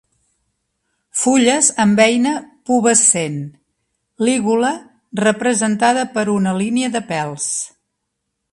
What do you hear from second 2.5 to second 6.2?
pubescent; lígula representada